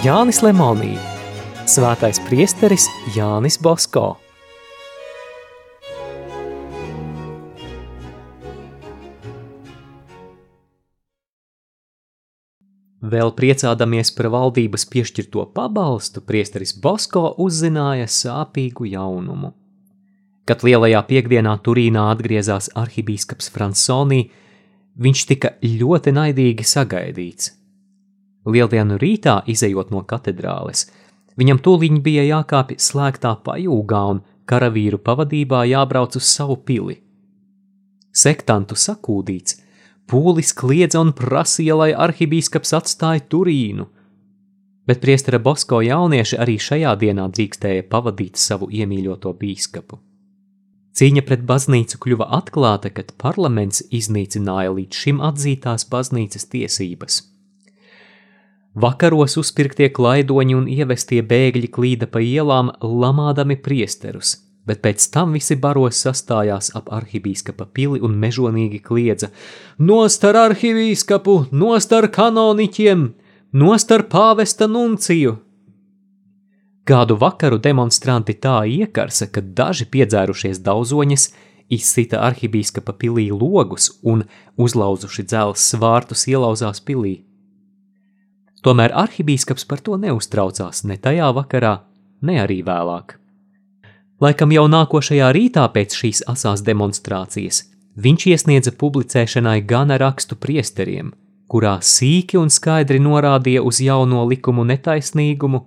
Jānis 0.00 0.38
Lemonī, 0.40 0.94
Svētais 1.68 2.16
priesteris 2.24 2.86
Jānis 3.12 3.58
Bosko. 3.60 4.14
Vēl 13.04 13.34
priecādamies 13.36 14.14
par 14.16 14.30
valdības 14.32 14.88
piešķirto 14.88 15.44
pabalstu, 15.52 16.24
priesteris 16.24 16.72
Bosko 16.72 17.34
uzzināja 17.36 18.08
sāpīgu 18.08 18.88
jaunumu. 18.94 19.52
Kad 20.48 20.64
lielajā 20.64 21.04
piekdienā 21.12 21.58
Turīnā 21.60 22.08
atgriezās 22.16 22.72
arhibīskaps 22.72 23.52
Fransonī, 23.52 24.30
viņš 24.96 25.28
tika 25.28 25.58
ļoti 25.60 26.16
naidīgi 26.16 26.72
sagaidīts. 26.72 27.59
Lieldienu 28.46 28.96
rītā, 29.00 29.42
izejot 29.46 29.90
no 29.92 30.02
katedrāles, 30.08 30.86
viņam 31.36 31.60
tūlīt 31.64 32.00
bija 32.04 32.24
jākāpj 32.28 32.78
slēgtā 32.80 33.34
pajūgā 33.44 34.02
un 34.14 34.22
karavīru 34.48 34.98
pavadībā 34.98 35.64
jābrauc 35.68 36.16
uz 36.16 36.28
savu 36.28 36.56
pili. 36.56 37.00
Sektantu 38.10 38.74
sakūdīts, 38.74 39.60
Pūlis 40.10 40.50
kliedza 40.58 40.98
un 40.98 41.12
prasīja, 41.14 41.76
lai 41.78 41.90
arhibīskaps 41.94 42.72
atstāja 42.74 43.22
Turīnu, 43.30 43.84
bet 44.90 44.98
priestera 45.04 45.38
Bosko 45.38 45.78
jaunieši 45.86 46.38
arī 46.42 46.56
šajā 46.58 46.96
dienā 46.98 47.28
drīkstēja 47.30 47.84
pavadīt 47.92 48.40
savu 48.40 48.66
iemīļoto 48.74 49.30
bīskapu. 49.38 50.00
Cīņa 50.98 51.22
pret 51.28 51.44
baznīcu 51.46 52.00
kļuva 52.02 52.26
atklāta, 52.40 52.90
kad 52.90 53.12
parlaments 53.22 53.84
iznīcināja 53.94 54.74
līdz 54.74 55.02
šim 55.04 55.22
atzītās 55.22 55.86
baznīcas 55.92 56.50
tiesības. 56.50 57.20
Vakaros 58.74 59.34
uzpirktie 59.40 59.88
klaidoņi 59.90 60.54
un 60.54 60.68
ievestie 60.70 61.24
bēgļi 61.26 61.68
klīda 61.74 62.06
pa 62.06 62.20
ielām, 62.22 62.70
lamādami 62.78 63.56
priesterus, 63.58 64.36
bet 64.62 64.78
pēc 64.84 65.08
tam 65.10 65.32
visi 65.34 65.56
baros 65.58 65.98
sastājās 66.04 66.70
ap 66.78 66.92
arhibīskapa 66.94 67.66
pili 67.74 67.98
un 67.98 68.14
mežonīgi 68.14 68.78
kliedza: 68.78 69.32
Nost 69.78 70.24
ar 70.24 70.38
arhibīskapu, 70.46 71.50
nost 71.50 71.92
ar 71.92 72.06
kanoniķiem, 72.14 73.08
nost 73.52 73.90
ar 73.90 74.06
pāvesta 74.06 74.70
nunciju! 74.70 75.38
Kādu 76.86 77.16
vakaru 77.18 77.58
demonstranti 77.58 78.34
tā 78.38 78.62
iekarsa, 78.66 79.26
ka 79.26 79.42
daži 79.42 79.88
piedzērušies 79.90 80.62
daudzoņas, 80.62 81.26
izsita 81.70 82.22
arhibīskapa 82.22 82.94
pilī 82.94 83.28
logus 83.34 83.90
un, 84.02 84.24
uzlauzuši 84.58 85.26
dzelzs 85.26 85.74
svārtus, 85.74 86.24
ielauzās 86.30 86.80
pilī. 86.86 87.29
Tomēr 88.60 88.92
arhibīskaps 88.92 89.64
par 89.64 89.80
to 89.80 89.96
neuztraucās 89.96 90.84
ne 90.84 90.98
tajā 91.00 91.30
vakarā, 91.36 91.78
ne 92.22 92.36
arī 92.42 92.60
vēlāk. 92.66 93.16
Laikam 94.20 94.52
jau 94.52 94.66
nākošajā 94.68 95.30
rītā 95.32 95.64
pēc 95.72 95.96
šīs 95.96 96.24
asās 96.28 96.60
demonstrācijas 96.66 97.64
viņš 97.96 98.26
iesniedza 98.32 98.72
publicēšanai 98.76 99.60
gana 99.66 99.96
rakstu 100.00 100.36
priesteriem, 100.36 101.12
kurā 101.50 101.78
sīki 101.82 102.38
un 102.40 102.52
skaidri 102.52 103.00
norādīja 103.02 103.62
uz 103.66 103.80
jauno 103.80 104.26
likumu 104.28 104.64
netaisnīgumu 104.68 105.64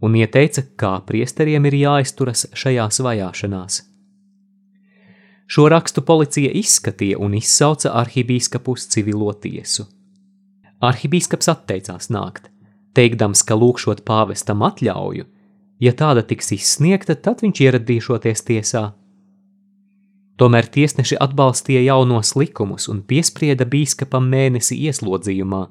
un 0.00 0.16
ieteica, 0.16 0.64
kā 0.76 0.96
priesteriem 1.06 1.68
ir 1.68 1.78
jāizturas 1.84 2.46
šajās 2.56 3.02
vajāšanās. 3.04 3.82
Šo 5.50 5.66
rakstu 5.68 6.02
policija 6.06 6.50
izskatīja 6.54 7.18
un 7.18 7.34
izsauca 7.34 7.92
arhibīskapu 8.00 8.76
uz 8.76 8.86
civilo 8.88 9.32
tiesu. 9.34 9.88
Arhibīskaps 10.80 11.50
atteicās 11.52 12.08
nākt, 12.08 12.48
teikdams, 12.96 13.42
ka 13.44 13.58
lūkšot 13.58 14.04
pāvestam 14.08 14.64
atļauju, 14.64 15.26
Ja 15.80 15.94
tāda 15.96 16.20
tiks 16.20 16.52
izsniegta, 16.52 17.16
tad 17.16 17.40
viņš 17.40 17.60
ieradīšoties 17.64 18.44
tiesā. 18.44 18.82
Tomēr 20.40 20.68
tiesneši 20.72 21.16
atbalstīja 21.20 21.80
jaunos 21.86 22.34
likumus 22.36 22.88
un 22.92 23.00
piesprieda 23.08 23.64
bīskapam 23.68 24.28
mēnesi 24.28 24.76
ieslodzījumā 24.88 25.62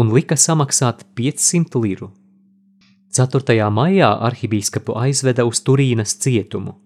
un 0.00 0.10
lika 0.14 0.38
samaksāt 0.38 1.04
500 1.18 1.82
liru. 1.84 2.10
4. 3.14 3.70
maijā 3.74 4.10
arhibīskapu 4.30 4.94
aizveda 4.98 5.46
uz 5.46 5.62
Turīnas 5.66 6.14
cietumu. 6.22 6.76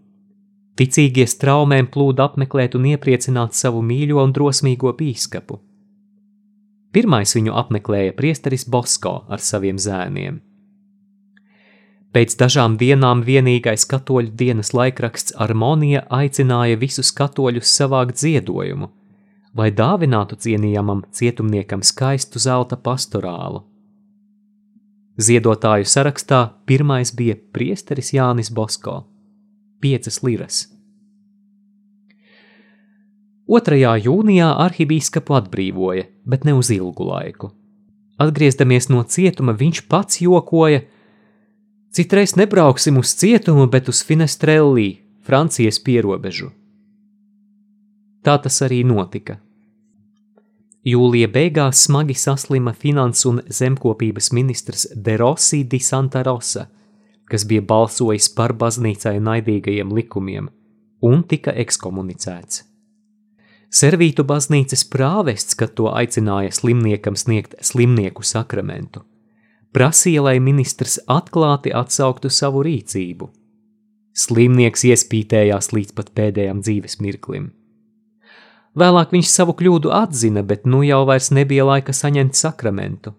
Ticīgie 0.77 1.25
straumēm 1.29 1.89
plūda 1.93 2.29
apmeklēt 2.29 2.77
un 2.77 2.89
iepriecināt 2.93 3.57
savu 3.57 3.81
mīļo 3.85 4.21
un 4.25 4.33
drosmīgo 4.37 4.93
bīskapu. 4.99 5.61
Pirmais 6.95 7.35
viņu 7.35 7.55
apmeklēja 7.59 8.15
priesteris 8.15 8.69
Bosko 8.71 9.25
ar 9.29 9.43
saviem 9.43 9.81
zēniem. 9.83 10.41
Pēc 12.15 12.37
dažām 12.39 12.77
dienām 12.79 13.25
vienīgais 13.27 13.89
katoļu 13.91 14.31
dienas 14.39 14.71
laikraksts 14.71 15.35
Armonija 15.35 16.05
aicināja 16.15 16.79
visus 16.79 17.11
katoļus 17.11 17.73
savākt 17.81 18.21
ziedojumu, 18.23 18.93
lai 19.59 19.73
dāvinātu 19.75 20.39
cienījamam 20.39 21.03
cietumniekam 21.11 21.83
skaistu 21.83 22.39
zelta 22.39 22.79
pastorālu. 22.79 23.65
Ziedotāju 25.19 25.87
sarakstā 25.91 26.45
pirmais 26.67 27.11
bija 27.15 27.35
priesteris 27.55 28.15
Jānis 28.15 28.51
Bosko– 28.55 29.01
piecas 29.83 30.23
liras. 30.23 30.74
2. 33.51 33.79
jūnijā 34.07 34.49
arhibīskapu 34.65 35.37
atbrīvoja, 35.37 36.09
bet 36.25 36.45
ne 36.45 36.55
uz 36.57 36.71
ilgu 36.73 37.07
laiku. 37.11 37.53
Atgriezdamies 38.19 38.89
no 38.89 39.03
cietuma, 39.05 39.53
viņš 39.53 39.87
pats 39.89 40.23
jokoja– 40.25 40.85
Citreiz 41.95 42.35
nebrauksim 42.35 42.97
uz 42.99 43.15
cietumu, 43.15 43.69
bet 43.71 43.89
uz 43.89 44.01
Finestrellī, 44.03 44.97
Francijas 45.23 45.79
pierobežu. 45.79 46.49
Tā 48.27 48.35
tas 48.43 48.57
arī 48.67 48.81
notika. 48.83 49.37
Jūlija 50.83 51.29
beigās 51.31 51.85
smagi 51.87 52.17
saslima 52.19 52.73
finanses 52.75 53.29
un 53.31 53.39
zemkopības 53.47 54.33
ministrs 54.35 54.89
De 54.97 55.15
Rossi 55.23 55.63
di 55.63 55.79
Santa 55.79 56.25
Rosa, 56.27 56.67
kas 57.31 57.47
bija 57.47 57.63
balsojis 57.63 58.27
par 58.35 58.57
baznīcai 58.59 59.21
naidīgajiem 59.23 59.95
likumiem, 59.95 60.51
un 60.99 61.23
tika 61.23 61.55
ekskomunicēts. 61.55 62.65
Servītu 63.75 64.23
baznīcas 64.23 64.85
prāvests, 64.87 65.57
kad 65.59 65.75
to 65.75 65.89
aicināja 65.91 66.53
slimniekam 66.55 67.19
sniegt 67.19 67.59
slimnieku 67.65 68.23
sakramentu 68.23 69.03
prasīja, 69.75 70.23
lai 70.29 70.39
ministrs 70.43 71.01
atklāti 71.11 71.75
atsauktu 71.75 72.31
savu 72.31 72.63
rīcību. 72.67 73.29
Slimnieks 74.15 74.87
iespītējās 74.87 75.73
līdz 75.75 75.95
pat 75.99 76.13
pēdējām 76.15 76.63
dzīves 76.63 77.01
mirklim. 77.03 77.51
Vēlāk 78.79 79.13
viņš 79.15 79.31
savu 79.31 79.55
kļūdu 79.59 79.91
atzina, 79.95 80.43
bet 80.47 80.67
nu 80.67 80.83
jau 80.87 81.03
vairs 81.07 81.31
nebija 81.35 81.67
laika 81.67 81.95
saņemt 81.95 82.39
sakramentu. 82.39 83.15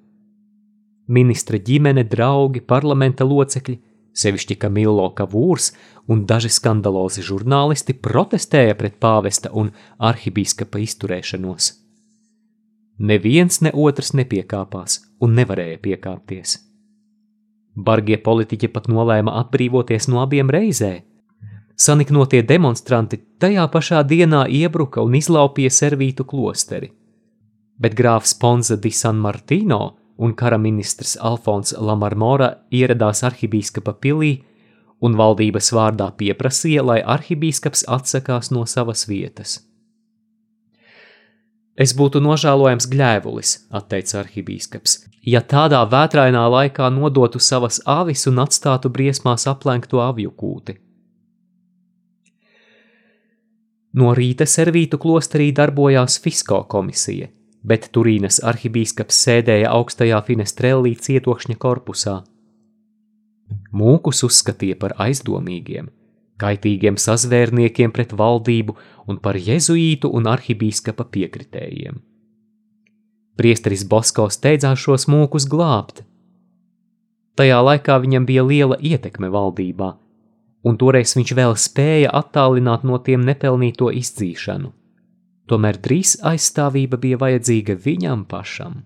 Ministra 1.08 1.60
ģimene, 1.60 2.04
draugi, 2.12 2.64
parlamenta 2.64 3.28
locekļi, 3.28 3.78
sevišķi 4.16 4.58
Kamilo 4.60 5.08
Kavūrs 5.16 5.72
un 6.12 6.26
daži 6.30 6.52
skandalozi 6.54 7.24
žurnālisti 7.26 7.96
protestēja 8.08 8.76
pret 8.80 9.00
pāvesta 9.02 9.52
un 9.54 9.72
arhibīskapa 10.00 10.82
izturēšanos. 10.84 11.72
Neviens 13.00 13.60
ne 13.62 13.74
otrs 13.76 14.14
nepiekāpās 14.16 15.02
un 15.20 15.36
nevarēja 15.36 15.82
piekāpties. 15.84 16.60
Bargie 17.76 18.16
politiķi 18.24 18.70
pat 18.72 18.88
nolēma 18.88 19.34
atbrīvoties 19.42 20.08
no 20.08 20.22
abiem 20.24 20.52
reizē. 20.54 20.94
Saniknotie 21.76 22.40
demonstranti 22.48 23.20
tajā 23.44 23.66
pašā 23.72 24.00
dienā 24.08 24.46
iebruka 24.48 25.04
un 25.04 25.18
izlaupīja 25.20 25.74
servītu 25.76 26.24
klosteri. 26.24 26.94
Bet 27.76 27.98
grāfs 28.00 28.32
Ponza 28.40 28.78
di 28.80 28.94
San 28.96 29.20
Martino 29.20 29.82
un 30.18 30.34
karaministrs 30.36 31.16
Alfons 31.22 31.76
Lamarmora 31.78 32.52
ieradās 32.72 33.24
arhibīskapa 33.28 33.96
pilī 34.02 34.34
un 35.04 35.16
valdības 35.20 35.72
vārdā 35.76 36.10
pieprasīja, 36.18 36.84
lai 36.84 37.00
arhibīskaps 37.04 37.86
atsakās 37.92 38.52
no 38.52 38.66
savas 38.66 39.08
vietas. 39.10 39.60
Es 41.76 41.92
būtu 41.92 42.22
nožēlojams 42.24 42.88
gļēvulis, 42.88 43.52
atteica 43.76 44.22
arhibīskaps, 44.22 44.94
ja 45.28 45.42
tādā 45.44 45.82
vētrainā 45.92 46.46
laikā 46.54 46.88
nodotu 46.96 47.42
savas 47.44 47.82
avis 47.86 48.24
un 48.32 48.40
atstātu 48.40 48.90
briesmās 48.90 49.44
aplenkto 49.52 50.00
avju 50.00 50.32
kūti. 50.32 50.78
No 53.96 54.14
rīta 54.16 54.48
servītu 54.48 55.00
klosterī 55.00 55.52
darbojās 55.56 56.18
fisko 56.24 56.64
komisija, 56.72 57.28
bet 57.66 57.90
Turīnas 57.96 58.40
arhibīskaps 58.46 59.20
sēdēja 59.26 59.74
augstajā 59.74 60.22
finestrellī 60.28 60.96
cietokšņa 61.08 61.60
korpusā. 61.60 62.22
Mūkus 63.76 64.24
uzskatīja 64.30 64.78
par 64.82 64.98
aizdomīgiem– 65.02 65.92
kaitīgiem 66.42 66.98
sazvērniekiem 67.00 67.94
pret 67.96 68.14
valdību 68.18 68.76
un 69.08 69.20
par 69.24 69.40
jezuītu 69.40 70.12
un 70.12 70.28
arhibīskapa 70.32 71.08
piekritējiem. 71.12 72.02
Priesteris 73.36 73.84
Bosko 73.88 74.30
steidzās 74.32 74.80
šos 74.80 75.10
mūkus 75.12 75.48
glābt. 75.52 76.04
Tajā 77.36 77.60
laikā 77.68 77.98
viņam 78.00 78.26
bija 78.28 78.46
liela 78.48 78.78
ietekme 78.80 79.28
valdībā, 79.32 79.90
un 80.64 80.78
toreiz 80.80 81.12
viņš 81.18 81.34
vēl 81.36 81.58
spēja 81.60 82.14
attālināt 82.16 82.86
no 82.88 83.00
tiem 83.04 83.26
nepelnīto 83.28 83.92
izdzīšanu. 83.92 84.72
Tomēr 85.46 85.78
drīz 85.78 86.16
aizstāvība 86.26 86.98
bija 87.02 87.20
vajadzīga 87.22 87.76
viņam 87.86 88.26
pašam. 88.30 88.82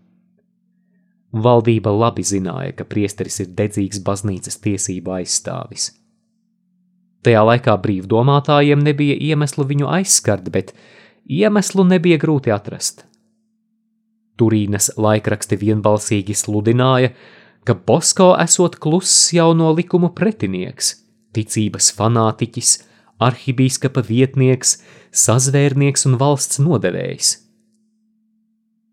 Valdība 1.32 1.92
labi 1.94 2.26
zināja, 2.26 2.74
ka 2.76 2.88
priesteris 2.90 3.40
ir 3.44 3.52
dedzīgs 3.56 4.02
baznīcas 4.04 4.58
tiesību 4.64 5.14
aizstāvis. 5.20 5.92
Tajā 7.24 7.44
laikā 7.46 7.76
brīvdomātājiem 7.84 8.82
nebija 8.84 9.16
iemeslu 9.30 9.68
viņu 9.70 9.88
aizskart, 9.92 10.50
bet 10.52 10.74
iemeslu 11.28 11.86
nebija 11.88 12.18
grūti 12.20 12.52
atrast. 12.56 13.06
Turīnas 14.40 14.90
laikraksti 14.98 15.60
vienbalsīgi 15.60 16.36
sludināja, 16.36 17.12
ka 17.68 17.76
Bosko 17.76 18.32
esot 18.40 18.80
kluss 18.82 19.30
jauno 19.36 19.74
likumu 19.76 20.14
pretinieks, 20.16 20.94
ticības 21.36 21.92
fanātiķis, 21.98 22.72
arhibīskapa 23.20 24.04
vietnieks, 24.08 24.80
sazvērnieks 25.12 26.08
un 26.10 26.18
valsts 26.22 26.62
nodevējs. 26.64 27.36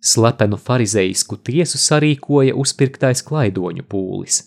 Slepenu 0.07 0.59
farizeisku 0.61 1.39
tiesu 1.43 1.81
sarīkoja 1.83 2.55
uzpirktais 2.55 3.25
klaidoņu 3.27 3.87
pūlis. 3.91 4.43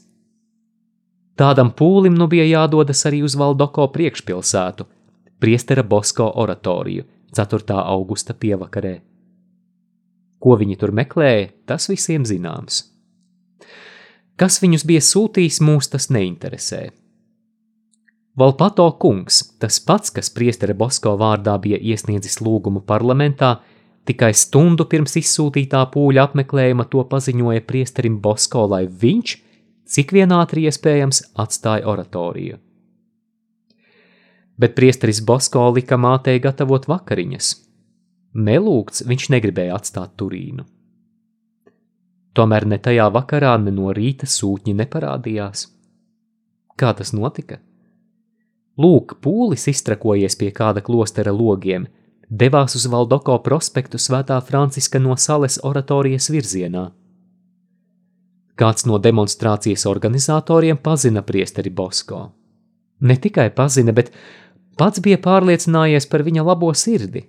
Tādam 1.39 1.71
pūlim 1.71 2.15
nu 2.19 2.27
bija 2.31 2.45
jādodas 2.47 3.05
arī 3.07 3.21
uz 3.23 3.35
Valdoko 3.39 3.87
priekšpilsētu, 3.93 4.85
priestera 5.39 5.83
Bosko 5.83 6.27
oratoriju 6.43 7.05
4. 7.35 7.77
augusta 7.79 8.35
pievakarē. 8.35 8.99
Ko 10.39 10.55
viņi 10.59 10.79
tur 10.79 10.91
meklēja, 10.95 11.49
tas 11.67 11.87
visiem 11.91 12.25
zināms. 12.27 12.83
Kas 14.39 14.61
viņus 14.63 14.85
bija 14.87 15.03
sūtījis, 15.03 15.59
mūs 15.63 15.91
tas 15.91 16.07
neinteresē. 16.15 16.85
Valpato 18.39 18.86
kungs, 19.01 19.41
tas 19.59 19.81
pats, 19.83 20.13
kas 20.15 20.30
priestera 20.31 20.71
Bosko 20.77 21.18
vārdā 21.19 21.57
bija 21.59 21.75
iesniedzis 21.91 22.38
lūgumu 22.39 22.80
parlamentā, 22.88 23.57
tikai 24.07 24.30
stundu 24.31 24.86
pirms 24.88 25.18
izsūtītā 25.19 25.81
pūļa 25.91 26.30
apmeklējuma 26.30 26.86
to 26.94 27.03
paziņoja 27.12 27.65
priesterim 27.68 28.15
Bosko, 28.24 28.63
lai 28.71 28.86
viņš, 28.88 29.36
cik 29.91 30.15
vien 30.15 30.31
ātri 30.38 30.69
iespējams, 30.69 31.24
atstāja 31.44 31.89
oratoriju. 31.91 32.62
Bet 34.59 34.75
priesteris 34.80 35.19
Bosko 35.19 35.68
lika 35.75 36.00
mātei 36.00 36.39
gatavot 36.39 36.88
vakariņas. 36.88 37.53
Nelūgts 38.39 39.03
viņš 39.09 39.31
negribēja 39.35 39.75
atstāt 39.81 40.15
Turīnu. 40.19 40.63
Tomēr 42.38 42.71
ne 42.71 42.77
tajā 42.80 43.09
vakarā, 43.12 43.57
ne 43.59 43.74
no 43.75 43.92
rīta 43.95 44.30
sūtņi 44.30 44.77
neparādījās. 44.80 45.65
Kā 46.80 46.94
tas 46.95 47.12
notika? 47.12 47.59
Lūk, 48.79 49.17
pūlis 49.19 49.67
iztrakojies 49.67 50.37
pie 50.39 50.53
kāda 50.55 50.79
klostera 50.85 51.33
logiem, 51.35 51.89
devās 52.29 52.77
uz 52.79 52.85
Valdoko 52.87 53.35
prospektu 53.43 53.99
Svētā 53.99 54.37
Franciska 54.45 55.01
no 55.03 55.17
Sales 55.19 55.59
oratorijas 55.67 56.29
virzienā. 56.31 56.85
Kāds 58.59 58.85
no 58.87 58.99
demonstrācijas 58.99 59.85
organizatoriem 59.87 60.79
pazina 60.83 61.23
priesteri 61.23 61.71
Bosko. 61.71 62.21
Ne 62.99 63.15
tikai 63.15 63.49
pazina, 63.55 63.91
bet 63.95 64.13
pats 64.79 65.03
bija 65.03 65.19
pārliecinājies 65.23 66.07
par 66.11 66.23
viņa 66.27 66.47
labo 66.47 66.71
sirdi. 66.75 67.25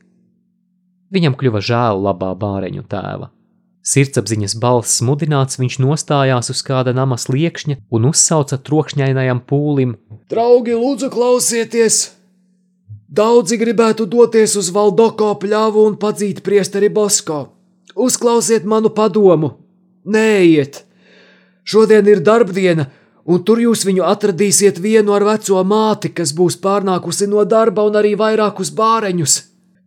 Viņam 1.10 1.34
kļuva 1.38 1.62
žēl 1.66 2.02
labā 2.06 2.30
bāreņu 2.38 2.86
tēva. 2.90 3.30
Sirdsapziņas 3.80 4.54
balss 4.60 5.00
mudināts, 5.02 5.58
viņš 5.58 5.78
nostājās 5.82 6.50
uz 6.52 6.60
kāda 6.66 6.92
nama 6.94 7.16
sliekšņa 7.18 7.78
un 7.90 8.10
uzsauca 8.10 8.58
trokšņainajam 8.60 9.40
pūlim: 9.48 9.96
Draugi, 10.30 10.76
lūdzu, 10.78 11.08
klausieties! 11.10 12.12
Daudzi 13.10 13.56
gribētu 13.58 14.04
doties 14.06 14.52
uz 14.60 14.68
Valdoko 14.70 15.32
pļāvu 15.42 15.82
un 15.88 15.96
padzīt 15.98 16.44
priesteri 16.46 16.86
Bosko. 16.86 17.40
Uzklausiet 17.98 18.62
manu 18.62 18.92
padomu! 18.94 19.56
Neiet! 20.06 20.84
Šodien 21.66 22.06
ir 22.06 22.22
darbdiena, 22.22 22.86
un 23.26 23.42
tur 23.42 23.58
jūs 23.58 23.82
viņu 23.88 24.06
atradīsiet 24.06 24.78
vienu 24.78 25.16
ar 25.16 25.26
veco 25.32 25.64
māti, 25.66 26.12
kas 26.14 26.30
būs 26.30 26.60
pārnākusi 26.62 27.26
no 27.26 27.42
darba 27.42 27.88
un 27.90 27.98
arī 27.98 28.14
vairākus 28.14 28.70
bāreņus. 28.70 29.36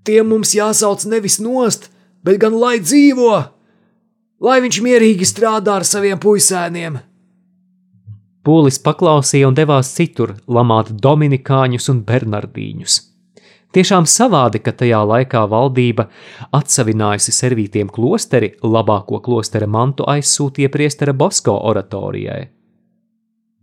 Tiem 0.03 0.27
mums 0.33 0.51
jāsauc 0.59 1.07
nevis 1.07 1.39
nost, 1.39 1.87
bet 2.19 2.43
gan 2.43 2.59
lai 2.59 2.81
dzīvo! 2.83 3.39
lai 4.43 4.59
viņš 4.59 4.83
mierīgi 4.83 5.23
strādā 5.23 5.79
ar 5.79 5.87
saviem 5.87 6.19
puisēniem. 6.19 6.99
Pūlis 8.43 8.75
paklausīja 8.83 9.47
un 9.47 9.55
devās 9.55 9.93
citur, 9.95 10.35
lamāt 10.51 10.89
dominikāņus 11.03 11.85
un 11.93 12.01
bernardīņus. 12.07 12.95
Tiešām 13.73 14.05
savādi, 14.05 14.59
ka 14.61 14.73
tajā 14.77 14.99
laikā 15.09 15.45
valdība, 15.49 16.09
atsavinājusi 16.53 17.33
servītiem 17.33 17.87
klosteri, 17.89 18.51
labāko 18.61 19.21
klostera 19.23 19.65
mantu 19.65 20.05
aizsūtīja 20.11 20.69
priestera 20.69 21.15
Bosko 21.17 21.55
oratorijai. 21.71 22.43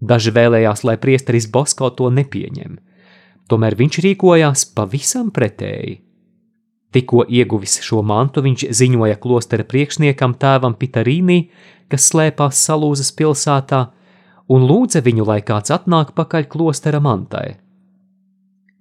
Daži 0.00 0.32
vēlējās, 0.32 0.82
lai 0.88 0.97
priesteris 0.99 1.47
Bosko 1.53 1.93
to 1.94 2.09
nepieņem, 2.17 2.81
tomēr 3.53 3.77
viņš 3.77 4.00
rīkojās 4.06 4.65
pavisam 4.75 5.29
pretēji. 5.31 6.00
Tikko 6.91 7.29
ieguvis 7.29 7.77
šo 7.87 8.00
mantu, 8.03 8.43
viņš 8.43 8.67
ziņoja 8.81 9.21
klostera 9.23 9.62
priekšniekam 9.69 10.35
tēvam 10.41 10.75
Pitarīnī, 10.75 11.44
kas 11.93 12.09
slēpās 12.11 12.65
Salūzas 12.67 13.12
pilsētā, 13.15 13.85
un 14.50 14.67
lūdza 14.67 15.02
viņu, 15.06 15.26
lai 15.29 15.41
kāds 15.47 15.73
atnāk 15.75 16.12
pakaļ 16.19 16.49
klostera 16.50 17.00
mantai. 17.02 17.61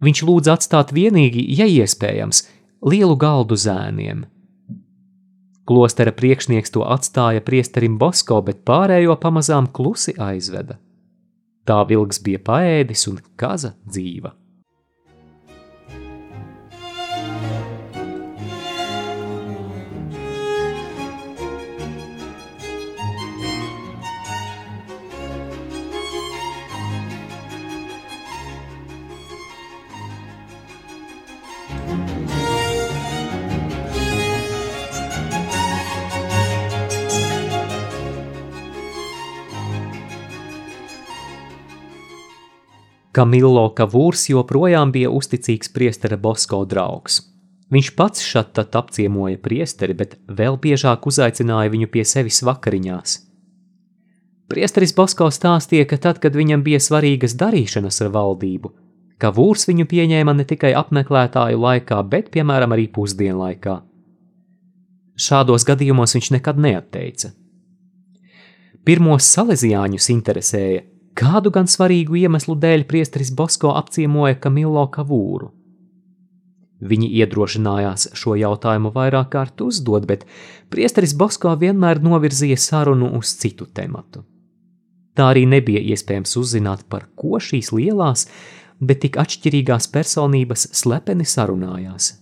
Viņš 0.04 0.24
lūdza 0.26 0.56
atstāt 0.56 0.94
vienīgi, 0.96 1.44
ja 1.60 1.68
iespējams, 1.68 2.46
lielu 2.88 3.16
galdu 3.20 3.58
zēniem. 3.60 4.26
Klostera 5.70 6.14
priekšnieks 6.16 6.74
to 6.74 6.82
atstāja 6.88 7.44
priesterim 7.46 8.00
Bosko, 8.02 8.40
bet 8.42 8.64
pārējo 8.66 9.20
pamazām 9.22 9.68
klusi 9.70 10.16
aizveda. 10.18 10.80
Tā 11.68 11.84
vilks 11.86 12.24
bija 12.26 12.42
paēdis 12.42 13.06
un 13.12 13.20
kaza 13.38 13.76
dzīva. 13.86 14.34
Kamilo 43.20 43.66
Kavūrs 43.76 44.30
joprojām 44.32 44.94
bija 44.96 45.10
uzticīgs 45.12 45.74
priestera 45.76 46.16
Bosko 46.16 46.62
draugs. 46.72 47.18
Viņš 47.68 47.88
pats 47.98 48.22
šat 48.24 48.54
tad 48.56 48.76
apciemoja 48.80 49.42
priesteri, 49.44 49.92
bet 49.94 50.14
vēl 50.38 50.56
biežāk 50.64 51.04
uzaicināja 51.10 51.74
viņu 51.74 51.90
pie 51.92 52.06
sevis 52.08 52.40
vakariņās. 52.48 53.18
Priesteris 54.48 54.96
Bosko 54.96 55.28
stāstīja, 55.36 55.90
ka 55.90 56.00
tad, 56.06 56.22
kad 56.24 56.38
viņam 56.40 56.64
bija 56.64 56.80
svarīgas 56.80 57.36
darīšanas 57.42 58.00
ar 58.06 58.14
valdību, 58.16 58.72
Kavūrs 59.20 59.68
viņu 59.68 59.84
pieņēma 59.92 60.38
ne 60.38 60.46
tikai 60.48 60.72
apmeklētāju 60.80 61.60
laikā, 61.60 61.98
bet, 62.08 62.30
piemēram, 62.32 62.72
arī 62.72 62.88
pusdienlaikā. 62.96 63.74
Šādos 65.20 65.68
gadījumos 65.68 66.16
viņš 66.16 66.32
nekad 66.38 66.64
neatteica. 66.64 67.34
Pirmos 68.88 69.28
salezijāņus 69.28 70.08
interesēja, 70.16 70.86
Kādu 71.20 71.52
gan 71.52 71.68
svarīgu 71.68 72.16
iemeslu 72.16 72.56
dēļ 72.56 72.86
priesteris 72.88 73.34
Bosko 73.36 73.74
apciemoja 73.76 74.38
Kamilo 74.40 74.86
Kavūru? 74.88 75.50
Viņi 76.80 77.10
iedrošinājās 77.20 78.14
šo 78.16 78.38
jautājumu 78.40 78.94
vairāk 78.96 79.34
kārt 79.34 79.60
uzdot, 79.66 80.06
bet 80.08 80.24
priesteris 80.72 81.12
Bosko 81.20 81.52
vienmēr 81.60 82.00
novirzīja 82.00 82.56
sarunu 82.56 83.12
uz 83.20 83.34
citu 83.42 83.68
tematu. 83.68 84.24
Tā 85.12 85.34
arī 85.34 85.44
nebija 85.44 85.82
iespējams 85.92 86.38
uzzināt, 86.40 86.86
par 86.88 87.10
ko 87.20 87.42
šīs 87.44 87.74
lielās, 87.76 88.30
bet 88.80 89.04
tik 89.04 89.20
atšķirīgās 89.20 89.90
personības 89.92 90.70
slepeni 90.80 91.28
sarunājās. 91.28 92.14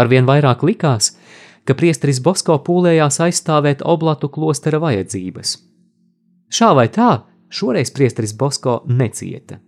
Arvien 0.00 0.24
vairāk 0.24 0.64
likās, 0.64 1.12
ka 1.68 1.76
priesteris 1.76 2.22
Bosko 2.24 2.56
pūlējās 2.64 3.20
aizstāvēt 3.28 3.84
oblatu 3.84 4.32
klostera 4.32 4.80
vajadzības. 4.80 5.58
Šā 6.56 6.72
vai 6.78 6.88
tā, 6.88 7.26
Šoreiz 7.48 7.90
priesteris 7.94 8.34
Bosko 8.36 8.80
necieta. 8.86 9.60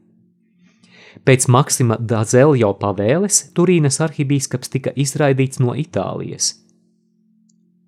Pēc 1.25 1.49
Maksima 1.50 1.97
Dazeljo 1.99 2.73
pavēles 2.78 3.49
Turīnas 3.56 4.00
arhibīskaps 4.04 4.70
tika 4.73 4.92
izraidīts 4.94 5.61
no 5.62 5.75
Itālijas. 5.75 6.52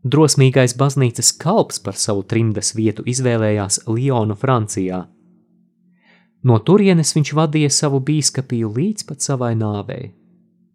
Drosmīgais 0.01 0.75
baznīcas 0.81 1.35
kalps 1.37 1.83
par 1.85 1.99
savu 2.01 2.23
trimdas 2.25 2.73
vietu 2.75 3.05
izvēlējās 3.07 3.83
Lionu 3.89 4.37
Francijā. 4.39 5.03
No 6.43 6.57
turienes 6.65 7.13
viņš 7.13 7.35
vadīja 7.37 7.69
savu 7.75 8.01
bīskapiju 8.01 8.73
līdz 8.79 9.05
pat 9.11 9.21
savai 9.27 9.53
nāvei. 9.61 10.15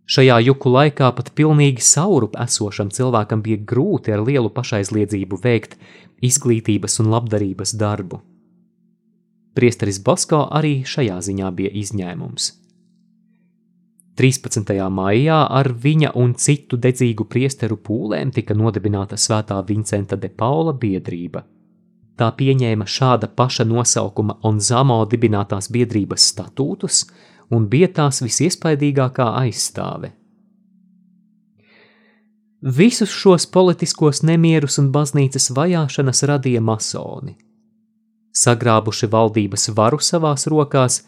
Šajā 0.05 0.37
juku 0.45 0.69
laikā 0.69 1.09
pat 1.17 1.31
pilnīgi 1.33 1.81
saurup 1.81 2.37
esošam 2.37 2.91
cilvēkam 2.93 3.41
bija 3.41 3.63
grūti 3.71 4.13
ar 4.13 4.21
lielu 4.21 4.51
pašaizliedzību 4.53 5.41
veikt 5.41 5.79
izglītības 6.21 7.01
un 7.01 7.09
labdarības 7.15 7.73
darbu. 7.81 8.21
Priesteris 9.55 10.01
Bosko 10.03 10.41
arī 10.51 10.81
šajā 10.83 11.21
ziņā 11.23 11.49
bija 11.55 11.71
izņēmums. 11.81 12.51
13. 14.19 14.71
maijā 14.91 15.37
ar 15.51 15.69
viņa 15.83 16.13
un 16.19 16.33
citu 16.39 16.77
dedzīgu 16.79 17.25
priesteru 17.31 17.75
pūlēm 17.83 18.31
tika 18.35 18.55
nodibināta 18.55 19.15
Svētā 19.19 19.57
Vincenta 19.67 20.15
de 20.15 20.29
Paula 20.29 20.73
biedrība. 20.73 21.43
Tā 22.15 22.29
pieņēma 22.31 22.87
šāda 22.87 23.27
paša 23.27 23.65
nosaukuma 23.67 24.37
un 24.47 24.59
Zamo 24.63 25.01
dibinātās 25.11 25.67
biedrības 25.71 26.29
statūtus 26.31 27.01
un 27.51 27.67
bija 27.71 27.91
tās 27.99 28.21
visiespaidīgākā 28.23 29.31
aizstāve. 29.41 30.13
Visus 32.61 33.11
šos 33.11 33.45
politiskos 33.51 34.23
nemierus 34.23 34.79
un 34.79 34.93
baznīcas 34.95 35.51
vajāšanas 35.55 36.23
radīja 36.31 36.63
masoni. 36.63 37.35
Sagrābuši 38.35 39.07
valdības 39.11 39.69
varu 39.77 40.01
savās 40.03 40.47
rokās, 40.51 41.03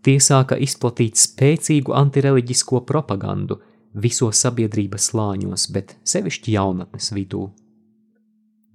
tie 0.00 0.16
sāka 0.22 0.56
izplatīt 0.56 1.20
spēcīgu 1.20 1.92
antireliģisko 1.96 2.80
propagandu 2.88 3.58
visos 3.92 4.40
sabiedrības 4.40 5.10
slāņos, 5.10 5.66
bet 5.74 5.96
sevišķi 6.08 6.54
jaunatnes 6.56 7.10
vidū. 7.12 7.48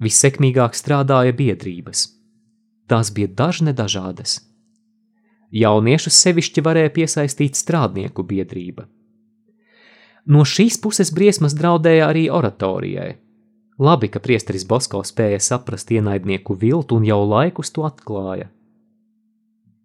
Vissekmīgāk 0.03 0.75
strādāja 0.75 1.33
biedrības. 1.33 2.09
Tās 2.85 3.09
bija 3.15 3.31
dažne 3.31 3.73
dažādas. 3.73 4.41
Jauniešus 5.55 6.17
sevišķi 6.19 6.61
varēja 6.61 6.91
piesaistīt 6.93 7.57
strādnieku 7.57 8.25
biedrība. 8.27 8.85
No 10.25 10.43
šīs 10.45 10.77
puses 10.81 11.13
briesmas 11.13 11.55
draudēja 11.57 12.09
arī 12.09 12.25
oratorijai. 12.33 13.15
Labi, 13.79 14.07
ka 14.07 14.21
priesteris 14.23 14.63
Bosko 14.63 15.01
spēja 15.03 15.39
saprast 15.43 15.89
ienaidnieku 15.91 16.55
viltu 16.55 16.95
un 16.95 17.03
jau 17.03 17.19
laikus 17.27 17.73
to 17.75 17.83
atklāja. 17.83 18.47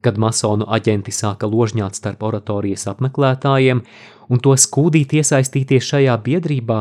Kad 0.00 0.16
masonu 0.16 0.68
aģenti 0.70 1.12
sāka 1.12 1.48
ložņāt 1.50 1.98
starp 1.98 2.22
oratorijas 2.22 2.86
apmeklētājiem 2.92 3.82
un 4.30 4.38
to 4.40 4.54
skūdīt 4.54 5.16
iesaistīties 5.18 5.88
šajā 5.90 6.14
biedrībā, 6.22 6.78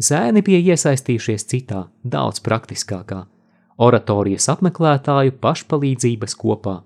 zēni 0.00 0.42
bija 0.42 0.72
iesaistījušies 0.72 1.44
citā, 1.52 1.84
daudz 2.02 2.40
praktiskākā- 2.40 3.26
oratorijas 3.86 4.48
apmeklētāju 4.48 5.36
pašpalīdzības 5.44 6.36
kopā. 6.40 6.80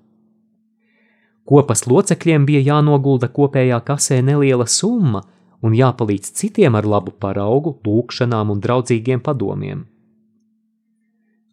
Kopas 1.45 1.87
locekļiem 1.87 2.45
bija 2.45 2.61
jānogulda 2.75 3.29
kopējā 3.29 3.81
kasē 3.85 4.23
neliela 4.25 4.67
summa 4.67 5.23
un 5.65 5.75
jāpalīdz 5.77 6.35
citiem 6.37 6.77
ar 6.77 6.87
labu 6.87 7.15
paraugu, 7.25 7.79
lūkšanām 7.87 8.53
un 8.53 8.61
draudzīgiem 8.61 9.25
padomiem. 9.25 9.87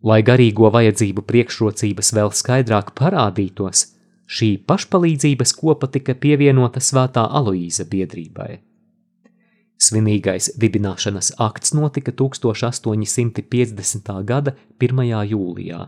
Lai 0.04 0.20
garīgo 0.26 0.70
vajadzību 0.74 1.24
priekšrocības 1.30 2.14
vēl 2.18 2.32
skaidrāk 2.36 2.96
parādītos, 2.98 3.86
Šī 4.32 4.54
pašpalīdzības 4.64 5.52
kopa 5.60 5.90
tika 5.92 6.14
pievienota 6.16 6.80
Svētā 6.80 7.26
Aloīza 7.36 7.84
biedrībai. 7.92 8.62
Svinīgais 9.82 10.54
dibināšanas 10.62 11.34
akts 11.42 11.74
notika 11.76 12.14
1850. 12.16 14.12
gada 14.30 14.54
1. 14.80 15.02
jūlijā. 15.34 15.82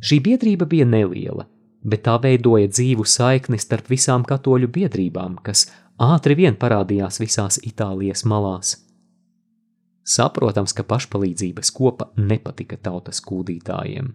Šī 0.00 0.20
biedrība 0.24 0.64
bija 0.70 0.86
neliela, 0.88 1.44
bet 1.84 2.02
tā 2.08 2.16
veidoja 2.22 2.68
dzīvu 2.72 3.04
saikni 3.04 3.58
starp 3.60 3.92
visām 3.92 4.24
katoļu 4.24 4.72
biedrībām, 4.72 5.36
kas 5.44 5.68
ātri 6.02 6.36
vien 6.36 6.56
parādījās 6.56 7.20
visās 7.20 7.60
Itālijas 7.62 8.24
malās. 8.24 8.76
Saprotams, 10.06 10.72
ka 10.76 10.84
pašpalīdzības 10.86 11.72
kopa 11.74 12.10
nepatika 12.16 12.76
tautas 12.76 13.20
kūdītājiem. 13.24 14.12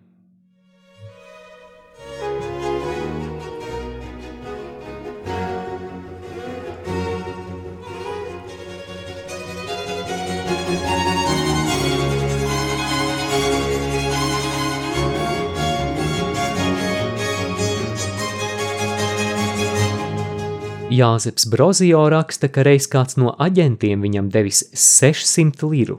Jāzeps 21.01 21.47
Brozijo 21.49 22.03
raksta, 22.13 22.45
ka 22.53 22.61
reiz 22.67 22.85
kāds 22.91 23.17
no 23.17 23.31
aģentiem 23.41 24.03
viņam 24.05 24.27
devis 24.29 24.59
600 24.77 25.65
liru, 25.71 25.97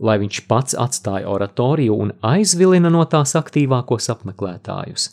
lai 0.00 0.16
viņš 0.22 0.36
pats 0.48 0.72
atstāja 0.78 1.28
oratoriju 1.28 1.92
un 2.04 2.12
aizvilina 2.24 2.88
no 2.94 3.04
tās 3.04 3.36
aktīvākos 3.36 4.08
apmeklētājus. 4.14 5.10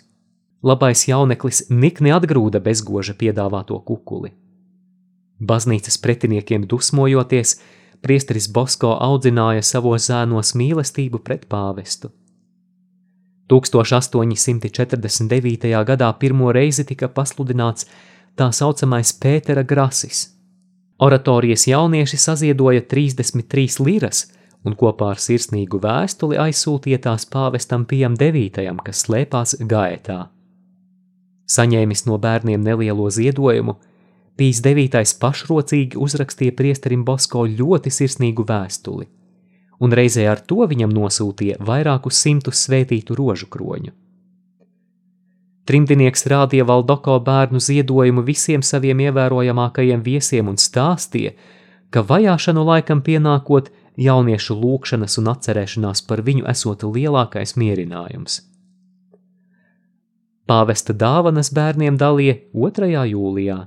Labais 0.65 1.07
jauneklis 1.09 1.69
nikni 1.69 2.11
atgrūda 2.15 2.59
bezgoža 2.63 3.13
piedāvāto 3.19 3.75
kukuli. 3.85 4.31
Baznīcas 5.43 5.97
pretiniekiem 6.01 6.67
dusmojoties, 6.71 7.59
priesteris 8.01 8.47
Bosko 8.47 8.95
audzināja 9.09 9.61
savos 9.67 10.07
zēnos 10.07 10.55
mīlestību 10.55 11.19
pret 11.27 11.43
pāvestu. 11.51 12.07
1849. 13.51 15.67
gadā 15.85 16.09
pirmo 16.17 16.51
reizi 16.55 16.83
tika 16.87 17.07
pasludināts 17.11 17.85
tā 18.35 18.51
saucamais 18.51 19.13
Pētera 19.19 19.63
grasis. 19.63 20.29
Oratorijas 20.99 21.67
jaunieši 21.67 22.17
saziedoja 22.17 22.81
33 22.81 23.81
liras 23.83 24.25
un 24.65 24.75
kopā 24.79 25.11
ar 25.13 25.21
sirsnīgu 25.21 25.79
vēstuli 25.83 26.39
aizsūtīja 26.41 27.01
tās 27.07 27.27
pāvestam 27.29 27.85
Pijam 27.85 28.15
devītajam, 28.19 28.79
kas 28.83 29.05
slēpās 29.05 29.57
gaetā. 29.59 30.29
Saņēmis 31.45 32.07
no 32.07 32.17
bērniem 32.17 32.63
nelielo 32.65 33.09
ziedojumu, 33.09 33.75
Pīs 34.35 34.59
devītais 34.59 35.13
pašrocīgi 35.15 35.95
uzrakstīja 35.95 36.51
priesterim 36.59 37.05
Bosko 37.07 37.45
ļoti 37.47 37.91
sirsnīgu 37.97 38.43
vēstuli, 38.49 39.05
un 39.79 39.95
reizē 39.95 40.25
ar 40.27 40.41
to 40.43 40.65
viņam 40.67 40.91
nosūtīja 40.91 41.61
vairākus 41.63 42.19
simtus 42.19 42.65
svētītu 42.67 43.15
rožu 43.15 43.47
kroņu. 43.47 43.93
Trimdinieks 45.65 46.27
rādīja 46.29 46.65
Valdoko 46.69 47.17
bērnu 47.25 47.59
ziedojumu 47.59 48.21
visiem 48.25 48.61
saviem 48.61 48.99
ievērojamākajiem 49.07 50.03
viesiem 50.05 50.51
un 50.51 50.59
stāstīja, 50.61 51.33
ka 51.89 52.03
vajāšanu 52.05 52.65
laikam 52.67 53.01
pienākot 53.01 53.71
jauniešu 53.97 54.57
lūkšanas 54.61 55.17
un 55.21 55.31
atcerēšanās 55.33 56.03
par 56.05 56.21
viņu 56.27 56.45
esot 56.51 56.85
lielākais 56.85 57.55
mierinājums. 57.57 58.43
Pāvesta 60.45 60.93
dāvanas 60.93 61.49
bērniem 61.49 61.97
dalīja 61.97 62.37
2. 62.53 62.91
jūlijā. 63.09 63.57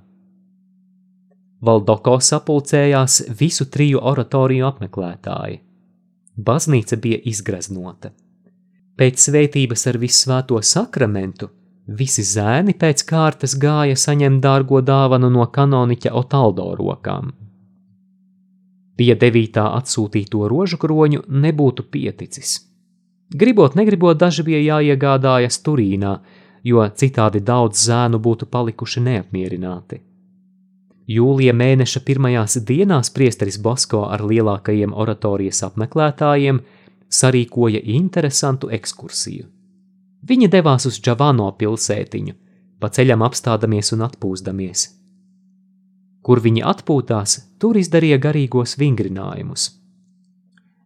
Valdoko 1.67 2.21
sapulcējās 2.23 3.25
visu 3.41 3.67
triju 3.67 3.99
oratoriju 4.07 4.69
apmeklētāji. 4.69 5.59
Baznīca 6.39 7.01
bija 7.03 7.19
izgraznota. 7.27 8.13
Pēc 8.99 9.25
svētības 9.27 9.89
ar 9.91 9.99
visvēto 9.99 10.61
sakramentu 10.63 11.51
Visi 11.89 12.21
zēni 12.21 12.75
pēc 12.77 13.01
kārtas 13.09 13.55
gāja 13.57 13.97
saņemt 13.97 14.43
dārgo 14.45 14.83
dāvanu 14.85 15.31
no 15.33 15.47
kanoniķa 15.49 16.13
Otaldo 16.21 16.75
rokām. 16.77 17.31
Pie 18.99 19.15
devītā 19.17 19.65
atsūtīto 19.79 20.51
rožu 20.53 20.77
kroņu 20.83 21.23
nebūtu 21.31 21.87
pieticis. 21.89 22.59
Gribot, 23.33 23.77
negribot, 23.79 24.19
daži 24.21 24.45
bija 24.45 24.61
jāiegādājas 24.67 25.63
Turīnā, 25.65 26.19
jo 26.65 26.85
citādi 27.01 27.41
daudz 27.41 27.81
zēnu 27.89 28.21
būtu 28.21 28.51
palikuši 28.53 29.05
neapmierināti. 29.09 30.03
Jūlija 31.09 31.55
mēneša 31.57 32.03
pirmajās 32.05 32.59
dienās 32.69 33.09
priesteris 33.17 33.57
Bosko 33.65 34.05
ar 34.13 34.27
lielākajiem 34.29 34.93
oratorijas 34.93 35.63
apmeklētājiem 35.71 36.61
sarīkoja 37.09 37.81
interesantu 37.97 38.69
ekskursiju. 38.77 39.47
Viņi 40.27 40.49
devās 40.51 40.87
uz 40.89 40.99
Džavano 40.99 41.51
pilsētiņu, 41.59 42.35
pa 42.83 42.91
ceļam 42.91 43.23
apstādamies 43.27 43.93
un 43.95 44.05
atpūstamies. 44.09 44.89
Kur 46.27 46.43
viņi 46.43 46.65
atpūtās, 46.67 47.39
tur 47.63 47.79
izdarīja 47.79 48.19
garīgos 48.23 48.77
vingrinājumus. 48.81 49.71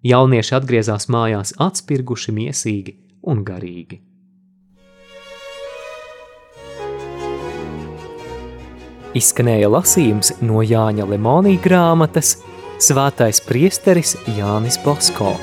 Jaunieši 0.05 0.57
atgriezās 0.59 1.09
mājās 1.09 1.55
atspirguši, 1.63 2.35
miesīgi 2.35 2.97
un 3.23 3.45
garīgi. 3.47 4.03
Izskanēja 9.17 9.69
lasījums 9.69 10.33
no 10.41 10.63
Jāņa 10.65 11.05
Lemonija 11.09 11.61
grāmatas 11.61 12.39
Svētais 12.83 13.43
priesteris 13.45 14.17
Jānis 14.39 14.81
Bosko. 14.83 15.37